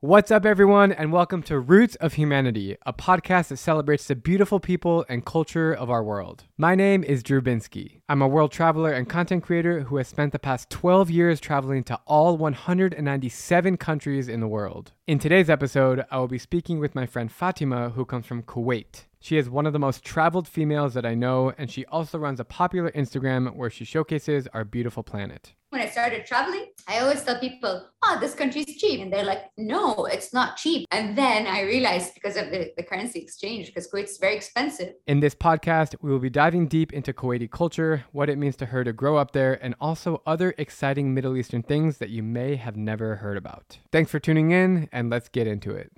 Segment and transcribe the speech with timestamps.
[0.00, 4.60] What's up, everyone, and welcome to Roots of Humanity, a podcast that celebrates the beautiful
[4.60, 6.44] people and culture of our world.
[6.58, 8.02] My name is Drew Binsky.
[8.06, 11.82] I'm a world traveler and content creator who has spent the past 12 years traveling
[11.84, 14.92] to all 197 countries in the world.
[15.06, 19.06] In today's episode, I will be speaking with my friend Fatima, who comes from Kuwait.
[19.26, 22.38] She is one of the most traveled females that I know, and she also runs
[22.38, 25.52] a popular Instagram where she showcases our beautiful planet.
[25.70, 29.00] When I started traveling, I always tell people, oh, this country is cheap.
[29.00, 30.86] And they're like, no, it's not cheap.
[30.92, 34.94] And then I realized because of the, the currency exchange, because Kuwait is very expensive.
[35.08, 38.66] In this podcast, we will be diving deep into Kuwaiti culture, what it means to
[38.66, 42.54] her to grow up there, and also other exciting Middle Eastern things that you may
[42.54, 43.78] have never heard about.
[43.90, 45.90] Thanks for tuning in, and let's get into it.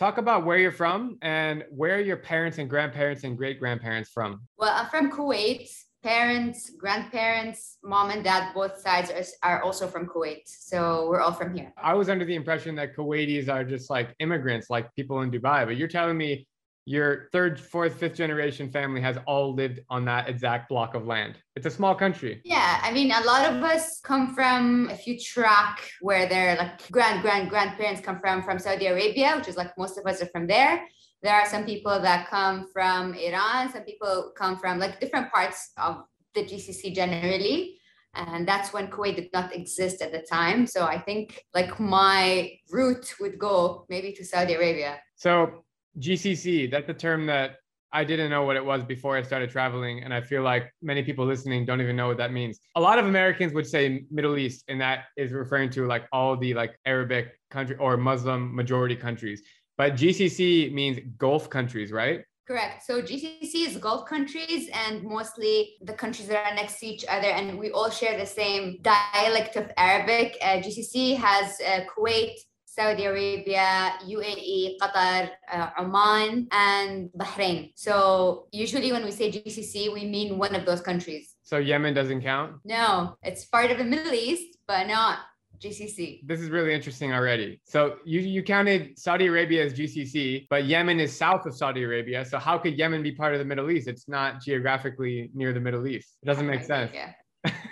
[0.00, 4.08] Talk about where you're from and where are your parents and grandparents and great grandparents
[4.08, 4.40] from?
[4.56, 5.70] Well, I'm from Kuwait.
[6.02, 10.44] Parents, grandparents, mom and dad, both sides are, are also from Kuwait.
[10.46, 11.74] So we're all from here.
[11.76, 15.66] I was under the impression that Kuwaitis are just like immigrants, like people in Dubai,
[15.66, 16.46] but you're telling me
[16.86, 21.36] your third, fourth, fifth generation family has all lived on that exact block of land.
[21.54, 22.40] It's a small country.
[22.44, 26.90] Yeah, I mean, a lot of us come from, if you track where their like
[26.90, 30.26] grand, grand, grandparents come from, from Saudi Arabia, which is like most of us are
[30.26, 30.82] from there.
[31.22, 35.72] There are some people that come from Iran, some people come from like different parts
[35.76, 36.02] of
[36.34, 37.76] the GCC generally.
[38.14, 40.66] And that's when Kuwait did not exist at the time.
[40.66, 44.98] So I think like my route would go maybe to Saudi Arabia.
[45.14, 45.62] So
[45.98, 47.56] GCC, that's a term that
[47.92, 50.04] I didn't know what it was before I started traveling.
[50.04, 52.60] And I feel like many people listening don't even know what that means.
[52.76, 56.36] A lot of Americans would say Middle East, and that is referring to like all
[56.36, 59.42] the like Arabic country or Muslim majority countries.
[59.76, 62.22] But GCC means Gulf countries, right?
[62.46, 62.84] Correct.
[62.84, 67.28] So GCC is Gulf countries and mostly the countries that are next to each other,
[67.28, 70.36] and we all share the same dialect of Arabic.
[70.42, 72.34] Uh, GCC has uh, Kuwait,
[72.70, 77.72] Saudi Arabia, UAE, Qatar, uh, Oman, and Bahrain.
[77.74, 81.34] So usually when we say GCC, we mean one of those countries.
[81.42, 82.60] So Yemen doesn't count?
[82.64, 85.18] No, it's part of the Middle East, but not
[85.58, 86.20] GCC.
[86.24, 87.60] This is really interesting already.
[87.64, 92.24] So you you counted Saudi Arabia as GCC, but Yemen is south of Saudi Arabia.
[92.24, 93.88] So how could Yemen be part of the Middle East?
[93.88, 96.18] It's not geographically near the Middle East.
[96.22, 96.92] It doesn't make sense.
[96.94, 97.12] Yeah.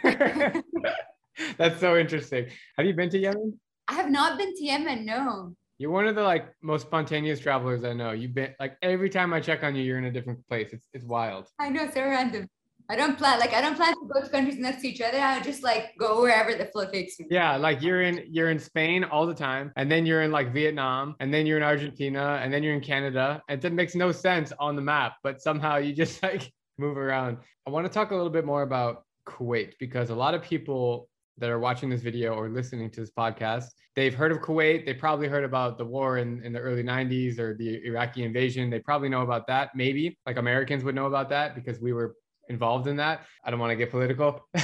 [1.56, 2.48] That's so interesting.
[2.76, 3.60] Have you been to Yemen?
[3.88, 5.06] I have not been to Yemen.
[5.06, 5.54] No.
[5.78, 8.10] You're one of the like most spontaneous travelers I know.
[8.10, 10.71] You've been like every time I check on you, you're in a different place.
[10.72, 11.49] It's it's wild.
[11.59, 12.48] I know, so random.
[12.91, 15.19] I don't plan like I don't plan to go to countries next to each other.
[15.19, 17.27] I just like go wherever the flow takes me.
[17.31, 20.53] Yeah, like you're in you're in Spain all the time, and then you're in like
[20.53, 23.41] Vietnam, and then you're in Argentina, and then you're in Canada.
[23.48, 27.38] And it makes no sense on the map, but somehow you just like move around.
[27.66, 31.09] I want to talk a little bit more about Kuwait because a lot of people
[31.38, 33.66] that are watching this video or listening to this podcast,
[33.97, 34.84] they've heard of Kuwait.
[34.84, 38.71] They probably heard about the war in, in the early 90s or the Iraqi invasion.
[38.71, 42.15] They probably know about that, maybe like Americans would know about that because we were
[42.48, 43.27] involved in that.
[43.44, 44.48] I don't want to get political,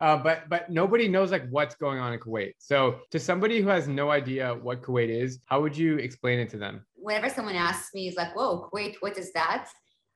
[0.00, 2.54] uh, but but nobody knows like what's going on in Kuwait.
[2.58, 6.48] So to somebody who has no idea what Kuwait is, how would you explain it
[6.50, 6.84] to them?
[6.94, 9.68] Whenever someone asks me, "Is like, whoa, Kuwait, what is that?"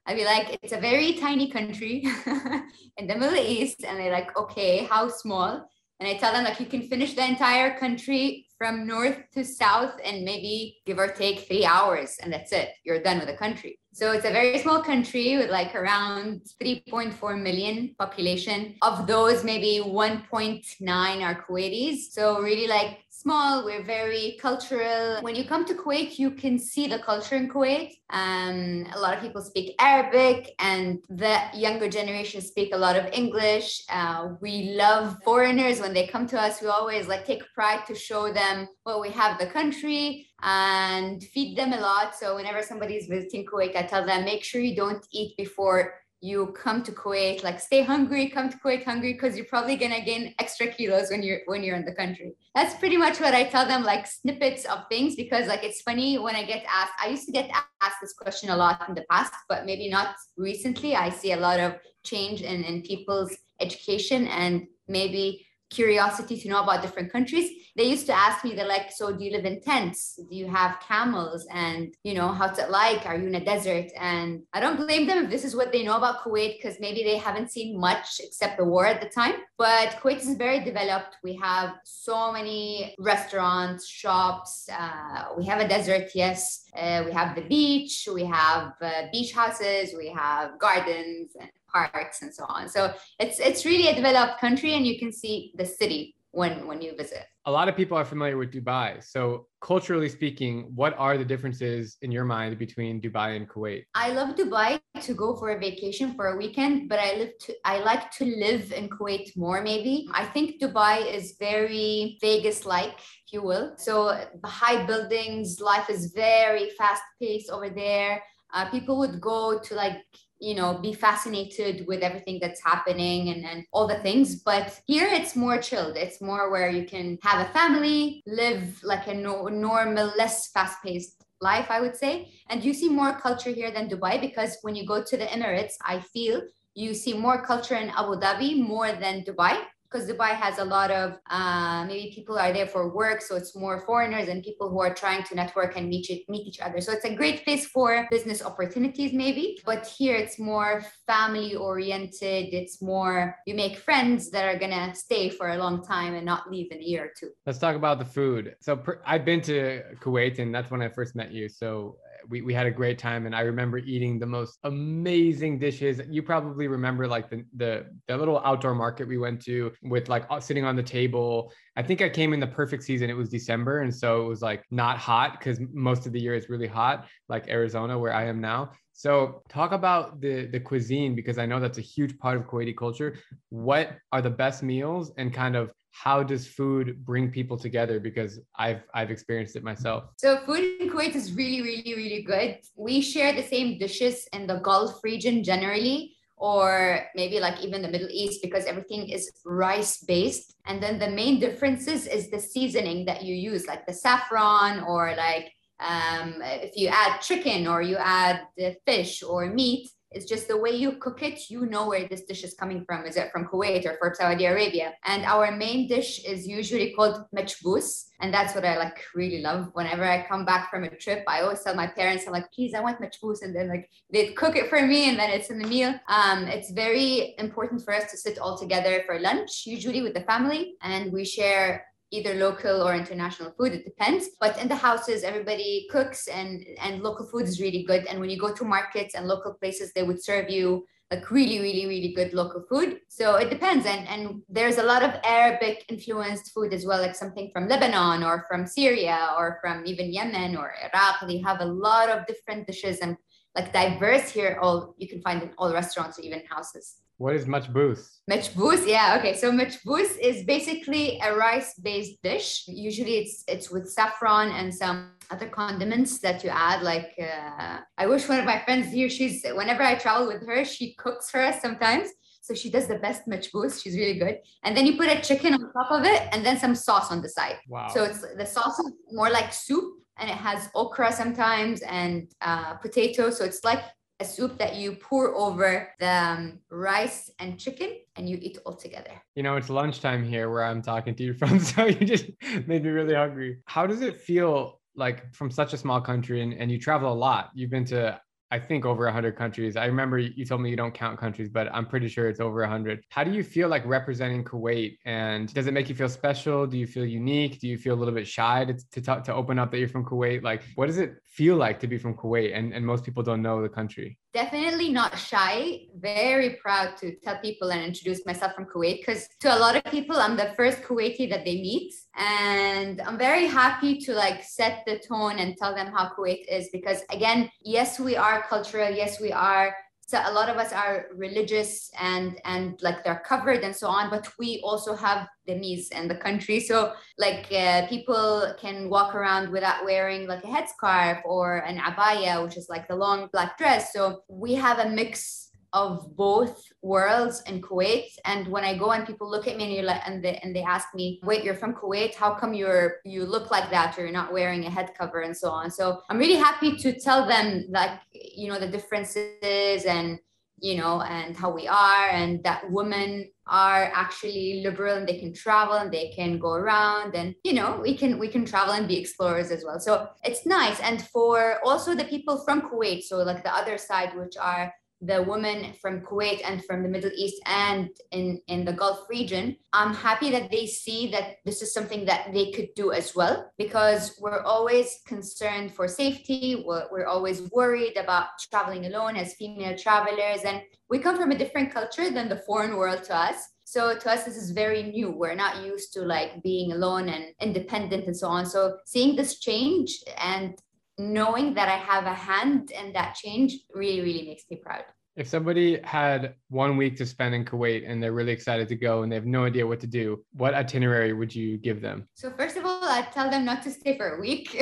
[0.04, 2.04] I'd be like, it's a very tiny country
[2.96, 3.84] in the Middle East.
[3.84, 5.68] And they're like, okay, how small?
[6.02, 9.92] And I tell them like you can finish the entire country from north to south
[10.04, 12.70] and maybe give or take three hours and that's it.
[12.82, 13.78] You're done with the country.
[13.92, 18.74] So it's a very small country with like around 3.4 million population.
[18.82, 22.10] Of those, maybe 1.9 are Kuwaitis.
[22.10, 23.64] So really like small.
[23.64, 25.22] We're very cultural.
[25.22, 27.90] When you come to Kuwait, you can see the culture in Kuwait.
[28.10, 33.06] Um, a lot of people speak Arabic, and the younger generation speak a lot of
[33.12, 33.84] English.
[33.88, 36.60] Uh, we love foreigners when they come to us.
[36.60, 41.56] We always like take pride to show them what we have the country and feed
[41.56, 42.16] them a lot.
[42.16, 45.94] So whenever somebody is visiting Kuwait, I tell them make sure you don't eat before
[46.22, 50.00] you come to Kuwait, like stay hungry, come to Kuwait hungry because you're probably gonna
[50.00, 52.32] gain extra kilos when you're when you're in the country.
[52.54, 56.18] That's pretty much what I tell them, like snippets of things because like it's funny
[56.18, 56.92] when I get asked.
[57.02, 57.50] I used to get
[57.80, 60.94] asked this question a lot in the past, but maybe not recently.
[60.94, 61.74] I see a lot of
[62.04, 67.50] change in, in people's education and maybe curiosity to know about different countries.
[67.76, 70.20] They used to ask me they're like so do you live in tents?
[70.30, 71.46] Do you have camels?
[71.50, 73.06] And you know how's it like?
[73.06, 73.88] Are you in a desert?
[73.98, 77.02] And i don't blame them if this is what they know about kuwait because maybe
[77.02, 79.36] they haven't seen much except the war at the time.
[79.56, 81.16] But kuwait is very developed.
[81.24, 86.64] We have so many restaurants shops uh, we have a desert yes.
[86.76, 91.36] Uh, we have the beach we have uh, beach houses we have gardens
[91.72, 92.68] parks and so on.
[92.68, 96.80] So it's it's really a developed country, and you can see the city when when
[96.80, 97.24] you visit.
[97.44, 99.02] A lot of people are familiar with Dubai.
[99.02, 103.84] So culturally speaking, what are the differences in your mind between Dubai and Kuwait?
[103.94, 107.54] I love Dubai to go for a vacation for a weekend, but I live to
[107.64, 110.08] I like to live in Kuwait more maybe.
[110.12, 112.94] I think Dubai is very Vegas like,
[113.26, 113.74] if you will.
[113.76, 113.94] So
[114.42, 118.22] the high buildings, life is very fast paced over there.
[118.54, 119.96] Uh, people would go to like
[120.42, 124.36] you know be fascinated with everything that's happening and, and all the things.
[124.50, 125.96] But here it's more chilled.
[125.96, 131.24] It's more where you can have a family live like a no, normal less fast-paced
[131.40, 132.30] life i would say.
[132.50, 135.74] And you see more culture here than dubai because when you go to the emirates
[135.84, 136.42] i feel
[136.74, 139.54] you see more culture in abu dhabi more than dubai
[139.92, 143.54] because Dubai has a lot of uh, maybe people are there for work, so it's
[143.54, 146.80] more foreigners and people who are trying to network and meet meet each other.
[146.80, 149.60] So it's a great place for business opportunities, maybe.
[149.64, 152.52] But here it's more family oriented.
[152.52, 156.50] It's more you make friends that are gonna stay for a long time and not
[156.50, 157.30] leave in a year or two.
[157.46, 158.54] Let's talk about the food.
[158.60, 161.48] So per- I've been to Kuwait, and that's when I first met you.
[161.48, 161.96] So
[162.28, 166.00] we, we had a great time and i remember eating the most amazing dishes.
[166.08, 170.24] You probably remember like the, the the little outdoor market we went to with like
[170.30, 171.52] uh, sitting on the table.
[171.76, 173.10] I think i came in the perfect season.
[173.10, 176.34] It was december and so it was like not hot because most of the year
[176.34, 178.72] is really hot like arizona where i am now.
[178.92, 182.76] So talk about the the cuisine because I know that's a huge part of Kuwaiti
[182.76, 183.18] culture.
[183.48, 188.40] What are the best meals and kind of how does food bring people together because
[188.56, 190.04] I've I've experienced it myself.
[190.16, 192.58] So food in Kuwait is really really really good.
[192.76, 197.88] We share the same dishes in the Gulf region generally or maybe like even the
[197.88, 203.04] Middle East because everything is rice based and then the main differences is the seasoning
[203.04, 207.96] that you use like the saffron or like um, if you add chicken or you
[207.96, 212.08] add the fish or meat, it's just the way you cook it, you know where
[212.08, 213.04] this dish is coming from.
[213.04, 214.92] Is it from Kuwait or from Saudi Arabia?
[215.04, 218.06] And our main dish is usually called machbous.
[218.20, 219.70] And that's what I like really love.
[219.72, 222.74] Whenever I come back from a trip, I always tell my parents, I'm like, please,
[222.74, 223.42] I want machbous.
[223.42, 225.94] And then like they cook it for me and then it's in the meal.
[226.08, 230.22] Um, it's very important for us to sit all together for lunch, usually with the
[230.22, 230.74] family.
[230.82, 234.28] And we share either local or international food it depends.
[234.38, 238.04] But in the houses everybody cooks and and local food is really good.
[238.06, 241.58] And when you go to markets and local places they would serve you like really
[241.58, 243.00] really really good local food.
[243.08, 243.86] So it depends.
[243.86, 248.22] And and there's a lot of arabic influenced food as well like something from lebanon
[248.22, 251.16] or from syria or from even yemen or iraq.
[251.26, 253.16] They have a lot of different dishes and
[253.56, 254.58] like diverse here.
[254.62, 258.08] All you can find in all restaurants or even houses what is machbous?
[258.30, 259.34] Machbous, yeah, okay.
[259.36, 262.64] So machbous is basically a rice-based dish.
[262.66, 266.82] Usually, it's it's with saffron and some other condiments that you add.
[266.82, 269.08] Like uh, I wish one of my friends here.
[269.08, 272.08] She's whenever I travel with her, she cooks for us sometimes.
[272.40, 273.80] So she does the best machbous.
[273.80, 274.38] She's really good.
[274.64, 277.22] And then you put a chicken on top of it, and then some sauce on
[277.22, 277.58] the side.
[277.68, 277.88] Wow.
[277.94, 282.74] So it's the sauce is more like soup, and it has okra sometimes and uh,
[282.74, 283.30] potato.
[283.30, 283.84] So it's like
[284.22, 288.76] a soup that you pour over the um, rice and chicken and you eat all
[288.76, 289.14] together.
[289.34, 291.58] You know, it's lunchtime here where I'm talking to you from.
[291.58, 292.26] So you just
[292.66, 293.58] made me really hungry.
[293.66, 297.18] How does it feel like from such a small country and, and you travel a
[297.28, 297.50] lot?
[297.54, 298.20] You've been to
[298.52, 299.76] I think over 100 countries.
[299.78, 302.60] I remember you told me you don't count countries, but I'm pretty sure it's over
[302.60, 303.02] 100.
[303.08, 304.98] How do you feel like representing Kuwait?
[305.06, 306.66] And does it make you feel special?
[306.66, 307.60] Do you feel unique?
[307.60, 309.88] Do you feel a little bit shy to, to, talk, to open up that you're
[309.88, 310.42] from Kuwait?
[310.42, 312.56] Like, what does it feel like to be from Kuwait?
[312.56, 314.18] And, and most people don't know the country.
[314.34, 315.86] Definitely not shy.
[315.98, 319.84] Very proud to tell people and introduce myself from Kuwait because to a lot of
[319.84, 321.92] people, I'm the first Kuwaiti that they meet.
[322.16, 326.68] And I'm very happy to like set the tone and tell them how Kuwait is
[326.72, 328.90] because again, yes, we are cultural.
[328.90, 329.74] Yes, we are
[330.06, 334.10] so a lot of us are religious and and like they're covered and so on
[334.10, 336.60] but we also have the mees in the country.
[336.60, 342.42] So like uh, people can walk around without wearing like a headscarf or an abaya
[342.44, 343.92] which is like the long black dress.
[343.92, 348.08] So we have a mix of both worlds in Kuwait.
[348.24, 350.54] And when I go and people look at me and, you're like, and they and
[350.54, 352.14] they ask me, "Wait, you're from Kuwait?
[352.14, 355.36] How come you're you look like that, or you're not wearing a head cover and
[355.36, 360.18] so on?" So I'm really happy to tell them like you know the differences and
[360.62, 365.34] you know and how we are and that women are actually liberal and they can
[365.34, 368.86] travel and they can go around and you know we can we can travel and
[368.86, 373.16] be explorers as well so it's nice and for also the people from kuwait so
[373.16, 377.42] like the other side which are the women from Kuwait and from the Middle East
[377.46, 382.04] and in, in the Gulf region, I'm happy that they see that this is something
[382.04, 386.62] that they could do as well because we're always concerned for safety.
[386.64, 390.42] We're, we're always worried about traveling alone as female travelers.
[390.44, 393.48] And we come from a different culture than the foreign world to us.
[393.64, 395.10] So to us, this is very new.
[395.10, 398.46] We're not used to like being alone and independent and so on.
[398.46, 400.54] So seeing this change and
[401.02, 404.84] knowing that I have a hand in that change really, really makes me proud.
[405.14, 409.02] If somebody had one week to spend in Kuwait and they're really excited to go
[409.02, 412.08] and they have no idea what to do, what itinerary would you give them?
[412.14, 414.52] So, first of all, I'd tell them not to stay for a week.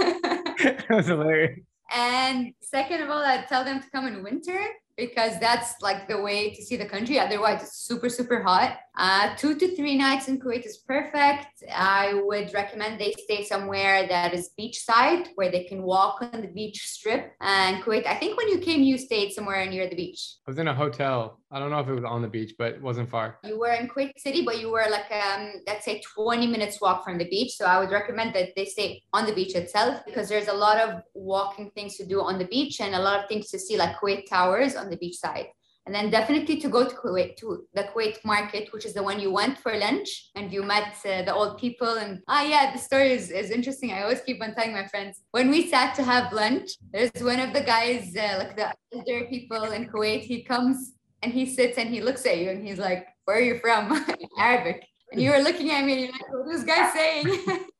[0.00, 1.60] that was hilarious.
[1.90, 4.60] And second of all, I'd tell them to come in winter
[4.98, 7.18] because that's like the way to see the country.
[7.18, 8.78] Otherwise, it's super, super hot.
[8.96, 11.64] Uh, two to three nights in Kuwait is perfect.
[11.72, 16.48] I would recommend they stay somewhere that is beachside where they can walk on the
[16.48, 17.32] beach strip.
[17.40, 20.34] And Kuwait, I think when you came, you stayed somewhere near the beach.
[20.46, 21.38] I was in a hotel.
[21.52, 23.38] I don't know if it was on the beach, but it wasn't far.
[23.44, 27.04] You were in Kuwait City, but you were like, um, let's say 20 minutes walk
[27.04, 27.52] from the beach.
[27.52, 30.78] So I would recommend that they stay on the beach itself because there's a lot
[30.78, 33.76] of walking things to do on the beach and a lot of things to see,
[33.76, 35.46] like Kuwait Towers on the beach side.
[35.90, 39.18] And then definitely to go to Kuwait, to the Kuwait market, which is the one
[39.18, 41.94] you went for lunch and you met uh, the old people.
[41.94, 43.92] And ah, yeah, the story is, is interesting.
[43.92, 47.40] I always keep on telling my friends when we sat to have lunch, there's one
[47.40, 50.92] of the guys, uh, like the older people in Kuwait, he comes
[51.22, 54.06] and he sits and he looks at you and he's like, Where are you from?
[54.38, 54.86] Arabic.
[55.10, 57.66] And you were looking at me and you're like, What is this guy saying?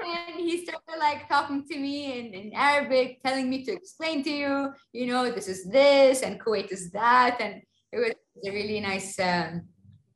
[0.00, 4.30] and he started like talking to me in, in Arabic, telling me to explain to
[4.30, 7.38] you, you know, this is this and Kuwait is that.
[7.40, 7.62] And
[7.92, 8.12] it was
[8.46, 9.62] a really nice um,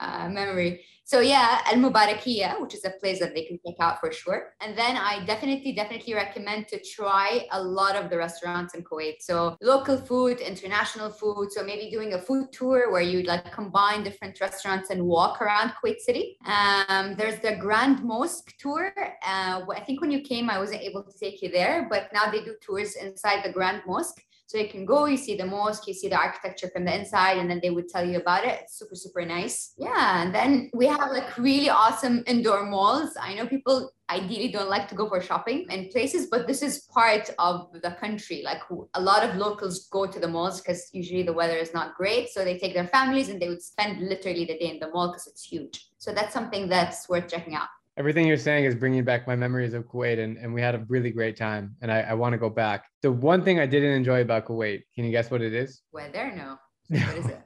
[0.01, 0.85] uh, memory.
[1.07, 4.55] So yeah, Al Mubarakiya, which is a place that they can check out for sure.
[4.63, 9.17] And then I definitely, definitely recommend to try a lot of the restaurants in Kuwait.
[9.21, 11.53] So local food, international food.
[11.53, 15.73] So maybe doing a food tour where you like combine different restaurants and walk around
[15.83, 16.39] Kuwait City.
[16.47, 18.95] Um, there's the Grand Mosque tour.
[18.97, 22.31] Uh, I think when you came, I wasn't able to take you there, but now
[22.31, 24.23] they do tours inside the Grand Mosque.
[24.47, 27.39] So you can go, you see the mosque, you see the architecture from the inside,
[27.39, 28.61] and then they would tell you about it.
[28.63, 29.73] It's super, super nice.
[29.79, 30.23] Yeah.
[30.23, 33.17] And then we have like really awesome indoor malls.
[33.21, 36.81] I know people ideally don't like to go for shopping in places, but this is
[36.93, 38.43] part of the country.
[38.45, 38.61] Like
[38.95, 42.29] a lot of locals go to the malls because usually the weather is not great.
[42.29, 45.09] So they take their families and they would spend literally the day in the mall
[45.09, 45.89] because it's huge.
[45.99, 49.75] So that's something that's worth checking out everything you're saying is bringing back my memories
[49.75, 52.39] of Kuwait, and, and we had a really great time, and I, I want to
[52.39, 52.85] go back.
[53.03, 55.83] The one thing I didn't enjoy about Kuwait, can you guess what it is?
[55.93, 56.33] Weather?
[56.35, 56.59] No.
[57.07, 57.41] What is it?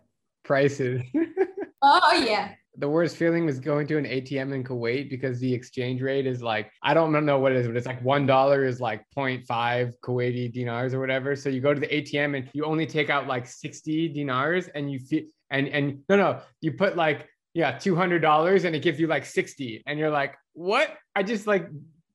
[0.44, 1.02] Prices.
[1.82, 2.54] oh yeah.
[2.76, 6.42] The worst feeling was going to an ATM in Kuwait because the exchange rate is
[6.42, 9.92] like I don't know what it is, but it's like one dollar is like 0.5
[10.02, 11.36] Kuwaiti dinars or whatever.
[11.36, 14.90] So you go to the ATM and you only take out like 60 dinars, and
[14.90, 19.06] you feel and and no no you put like yeah, $200 and it gives you
[19.06, 19.82] like 60.
[19.86, 20.90] And you're like, what?
[21.14, 21.68] I just like,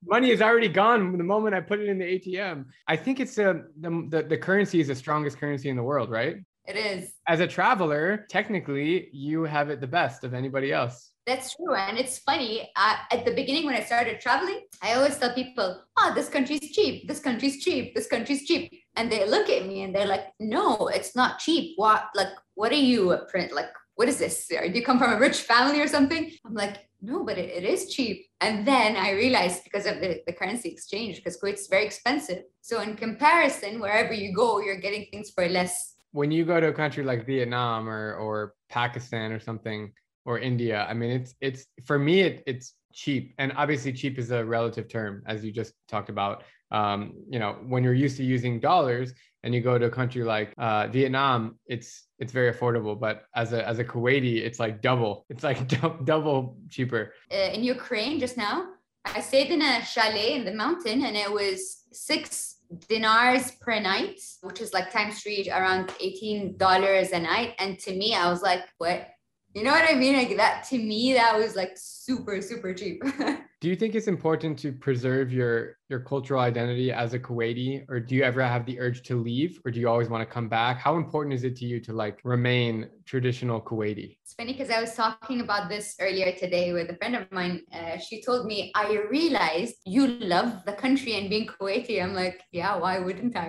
[0.05, 2.65] money is already gone the moment I put it in the ATM.
[2.87, 5.83] I think it's a, uh, the, the, the currency is the strongest currency in the
[5.83, 6.37] world, right?
[6.65, 7.13] It is.
[7.27, 11.11] As a traveler, technically, you have it the best of anybody else.
[11.25, 11.73] That's true.
[11.73, 12.69] And it's funny.
[12.75, 16.71] Uh, at the beginning, when I started traveling, I always tell people, oh, this country's
[16.71, 17.07] cheap.
[17.07, 17.95] This country's cheap.
[17.95, 18.71] This country's cheap.
[18.95, 21.73] And they look at me and they're like, no, it's not cheap.
[21.77, 23.53] What, like, what are you a print?
[23.53, 24.47] Like, what is this?
[24.47, 26.31] Do you come from a rich family or something?
[26.45, 28.25] I'm like, no, but it, it is cheap.
[28.41, 32.43] And then I realized because of the, the currency exchange, because Kuwait's very expensive.
[32.61, 35.95] So in comparison, wherever you go, you're getting things for less.
[36.11, 39.91] When you go to a country like Vietnam or or Pakistan or something
[40.25, 44.31] or India, I mean, it's it's for me it, it's cheap, and obviously cheap is
[44.31, 46.43] a relative term, as you just talked about.
[46.73, 49.13] Um, you know, when you're used to using dollars,
[49.43, 52.99] and you go to a country like uh, Vietnam, it's it's very affordable.
[52.99, 55.25] But as a as a Kuwaiti, it's like double.
[55.29, 55.67] It's like
[56.05, 57.13] double cheaper.
[57.31, 58.69] Uh, in Ukraine, just now,
[59.05, 62.55] I stayed in a chalet in the mountain, and it was six
[62.87, 67.55] dinars per night, which is like Times Street around eighteen dollars a night.
[67.59, 69.09] And to me, I was like, what?
[69.53, 70.15] You know what I mean?
[70.15, 73.03] Like that to me, that was like super super cheap.
[73.63, 77.97] Do you think it's important to preserve your your cultural identity as a Kuwaiti, or
[77.97, 80.49] do you ever have the urge to leave, or do you always want to come
[80.49, 80.79] back?
[80.79, 84.17] How important is it to you to like remain traditional Kuwaiti?
[84.21, 87.61] It's funny because I was talking about this earlier today with a friend of mine.
[87.71, 92.41] Uh, she told me, "I realized you love the country and being Kuwaiti." I'm like,
[92.51, 93.47] "Yeah, why wouldn't I?"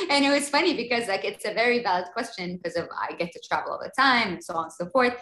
[0.12, 3.32] and it was funny because like it's a very valid question because of I get
[3.32, 5.12] to travel all the time and so on and so forth.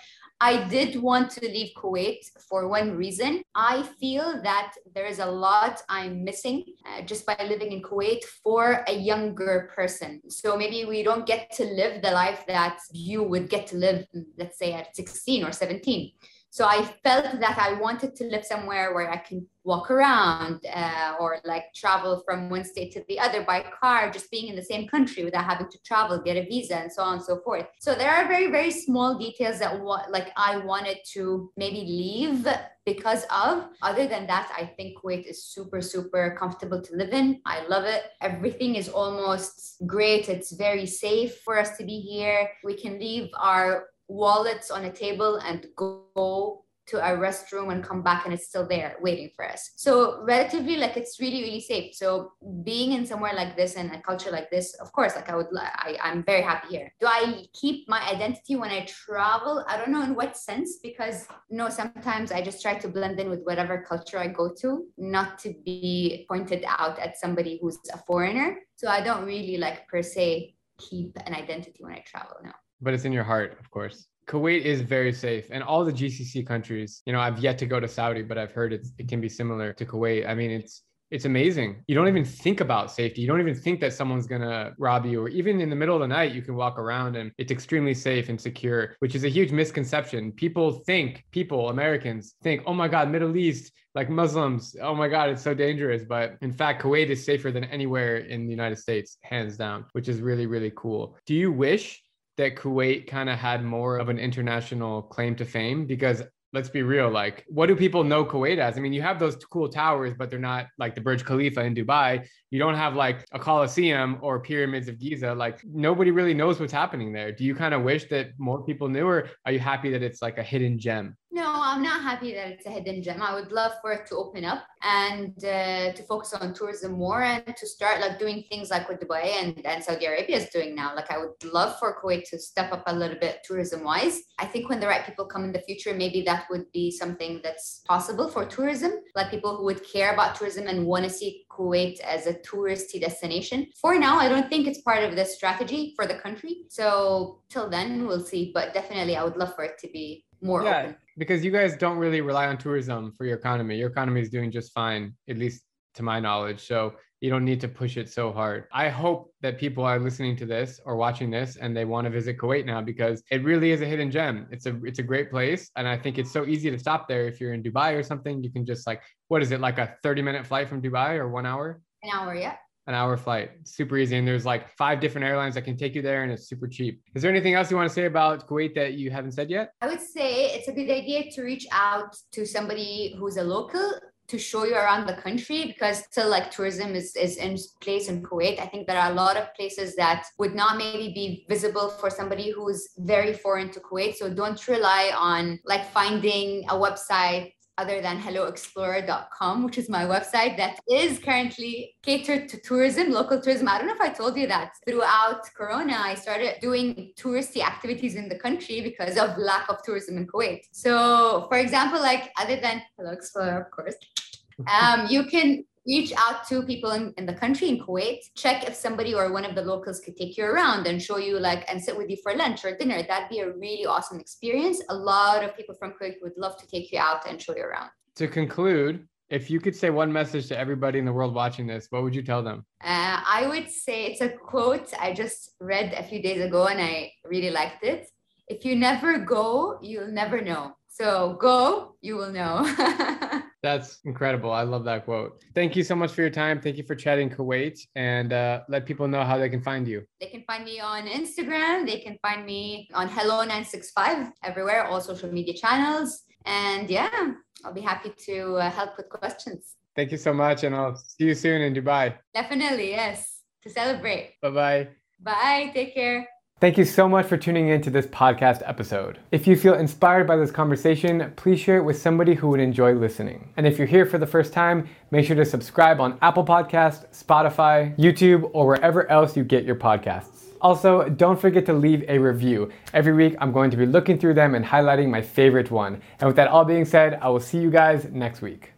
[0.44, 2.20] I did want to leave Kuwait
[2.50, 3.42] for one reason.
[3.54, 8.22] I feel that there is a lot I'm missing uh, just by living in Kuwait
[8.42, 10.20] for a younger person.
[10.28, 14.04] So maybe we don't get to live the life that you would get to live,
[14.36, 16.12] let's say at 16 or 17.
[16.54, 21.16] So I felt that I wanted to live somewhere where I can walk around uh,
[21.18, 24.62] or like travel from one state to the other by car, just being in the
[24.62, 27.66] same country without having to travel, get a visa, and so on and so forth.
[27.80, 32.46] So there are very, very small details that like I wanted to maybe leave
[32.86, 33.66] because of.
[33.82, 37.40] Other than that, I think Kuwait is super, super comfortable to live in.
[37.46, 38.04] I love it.
[38.20, 40.28] Everything is almost great.
[40.28, 42.48] It's very safe for us to be here.
[42.62, 48.02] We can leave our wallets on a table and go to a restroom and come
[48.02, 49.72] back and it's still there waiting for us.
[49.76, 51.94] So relatively like it's really really safe.
[51.94, 52.32] So
[52.62, 55.46] being in somewhere like this and a culture like this of course like i would
[55.56, 56.92] I, i'm very happy here.
[57.00, 59.64] Do i keep my identity when i travel?
[59.68, 63.18] I don't know in what sense because you know sometimes i just try to blend
[63.18, 67.78] in with whatever culture i go to not to be pointed out at somebody who's
[67.92, 68.58] a foreigner.
[68.76, 72.50] So i don't really like per se keep an identity when i travel no
[72.80, 74.06] but it's in your heart, of course.
[74.26, 77.02] Kuwait is very safe, and all the GCC countries.
[77.06, 79.72] You know, I've yet to go to Saudi, but I've heard it can be similar
[79.74, 80.28] to Kuwait.
[80.28, 81.84] I mean, it's it's amazing.
[81.86, 83.20] You don't even think about safety.
[83.20, 86.00] You don't even think that someone's gonna rob you, or even in the middle of
[86.00, 89.28] the night, you can walk around and it's extremely safe and secure, which is a
[89.28, 90.32] huge misconception.
[90.32, 95.28] People think, people, Americans think, oh my God, Middle East, like Muslims, oh my God,
[95.28, 96.02] it's so dangerous.
[96.04, 100.08] But in fact, Kuwait is safer than anywhere in the United States, hands down, which
[100.08, 101.16] is really, really cool.
[101.26, 102.02] Do you wish
[102.36, 105.86] that Kuwait kind of had more of an international claim to fame?
[105.86, 106.22] Because
[106.54, 108.78] let's be real like what do people know kuwait as?
[108.78, 111.74] I mean you have those cool towers but they're not like the burj khalifa in
[111.74, 112.26] dubai.
[112.50, 115.34] You don't have like a coliseum or pyramids of giza.
[115.34, 117.32] Like nobody really knows what's happening there.
[117.32, 120.22] Do you kind of wish that more people knew or are you happy that it's
[120.22, 123.20] like a hidden gem no, I'm not happy that it's a hidden gem.
[123.20, 127.22] I would love for it to open up and uh, to focus on tourism more
[127.22, 130.76] and to start like doing things like what Dubai and, and Saudi Arabia is doing
[130.76, 130.94] now.
[130.94, 134.20] Like I would love for Kuwait to step up a little bit tourism wise.
[134.38, 137.40] I think when the right people come in the future, maybe that would be something
[137.42, 141.46] that's possible for tourism, like people who would care about tourism and want to see
[141.50, 143.66] Kuwait as a touristy destination.
[143.80, 146.66] For now, I don't think it's part of the strategy for the country.
[146.68, 148.52] So till then, we'll see.
[148.54, 150.96] But definitely, I would love for it to be more yeah, open.
[151.16, 153.76] because you guys don't really rely on tourism for your economy.
[153.76, 155.62] Your economy is doing just fine, at least
[155.94, 156.60] to my knowledge.
[156.60, 158.64] So you don't need to push it so hard.
[158.72, 162.10] I hope that people are listening to this or watching this and they want to
[162.10, 164.46] visit Kuwait now because it really is a hidden gem.
[164.50, 167.26] It's a it's a great place and I think it's so easy to stop there
[167.26, 168.42] if you're in Dubai or something.
[168.42, 171.28] You can just like what is it like a 30 minute flight from Dubai or
[171.28, 171.80] 1 hour?
[172.02, 173.50] An hour, yeah an hour flight.
[173.64, 174.16] Super easy.
[174.16, 177.02] And there's like five different airlines that can take you there and it's super cheap.
[177.14, 179.72] Is there anything else you want to say about Kuwait that you haven't said yet?
[179.80, 183.94] I would say it's a good idea to reach out to somebody who's a local
[184.26, 188.22] to show you around the country because still like tourism is, is in place in
[188.22, 188.58] Kuwait.
[188.58, 192.08] I think there are a lot of places that would not maybe be visible for
[192.08, 194.14] somebody who's very foreign to Kuwait.
[194.14, 200.56] So don't rely on like finding a website other than helloexplorer.com, which is my website
[200.56, 203.68] that is currently catered to tourism, local tourism.
[203.68, 208.14] I don't know if I told you that throughout Corona, I started doing touristy activities
[208.14, 210.60] in the country because of lack of tourism in Kuwait.
[210.72, 213.96] So, for example, like other than Hello Explorer, of course,
[214.80, 218.74] um, you can reach out to people in, in the country in Kuwait, check if
[218.74, 221.82] somebody or one of the locals could take you around and show you like and
[221.82, 223.02] sit with you for lunch or dinner.
[223.02, 224.82] That'd be a really awesome experience.
[224.88, 227.62] A lot of people from Kuwait would love to take you out and show you
[227.62, 227.90] around.
[228.16, 231.86] To conclude, if you could say one message to everybody in the world watching this,
[231.90, 232.64] what would you tell them?
[232.82, 236.80] Uh, I would say it's a quote I just read a few days ago and
[236.80, 238.08] I really liked it.
[238.48, 240.76] If you never go, you'll never know.
[240.88, 242.62] So go, you will know.
[243.64, 244.52] That's incredible.
[244.52, 245.42] I love that quote.
[245.54, 246.60] Thank you so much for your time.
[246.60, 250.04] Thank you for chatting Kuwait and uh, let people know how they can find you.
[250.20, 251.86] They can find me on Instagram.
[251.86, 256.24] They can find me on Hello965 everywhere, all social media channels.
[256.44, 257.32] And yeah,
[257.64, 259.76] I'll be happy to uh, help with questions.
[259.96, 260.62] Thank you so much.
[260.64, 262.18] And I'll see you soon in Dubai.
[262.34, 262.90] Definitely.
[262.90, 263.40] Yes.
[263.62, 264.34] To celebrate.
[264.42, 264.88] Bye bye.
[265.22, 265.70] Bye.
[265.72, 266.28] Take care.
[266.64, 269.18] Thank you so much for tuning in to this podcast episode.
[269.30, 272.94] If you feel inspired by this conversation, please share it with somebody who would enjoy
[272.94, 273.52] listening.
[273.58, 277.06] And if you're here for the first time, make sure to subscribe on Apple Podcast,
[277.08, 280.54] Spotify, YouTube, or wherever else you get your podcasts.
[280.62, 282.72] Also, don't forget to leave a review.
[282.94, 286.00] Every week, I'm going to be looking through them and highlighting my favorite one.
[286.18, 288.72] And with that all being said, I will see you guys next week.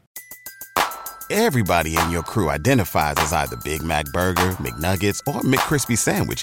[1.30, 6.42] Everybody in your crew identifies as either Big Mac Burger, McNuggets, or McCrispy Sandwich